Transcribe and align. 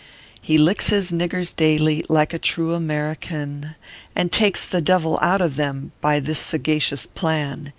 He 0.41 0.57
licks 0.57 0.87
his 0.89 1.11
niggers 1.11 1.55
daily, 1.55 2.03
like 2.09 2.33
a 2.33 2.39
true 2.39 2.73
American; 2.73 3.75
And" 4.15 4.31
takes 4.31 4.65
the 4.65 4.81
devil 4.81 5.19
out 5.21 5.41
of 5.41 5.57
them" 5.57 5.91
.by 6.01 6.19
this 6.19 6.39
sagacious 6.39 7.05
plan. 7.05 7.69